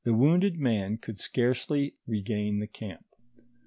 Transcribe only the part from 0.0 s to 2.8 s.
189 wounded man could scarcely regain the